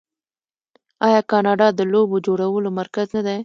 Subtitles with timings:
[1.07, 3.37] آیا کاناډا د لوبو جوړولو مرکز نه دی؟